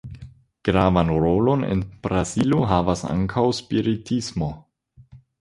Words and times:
Gravan 0.69 1.11
rolon 1.23 1.65
en 1.73 1.83
Brazilo 2.07 2.63
havas 2.73 3.05
ankaŭ 3.11 3.45
spiritismo. 3.61 4.51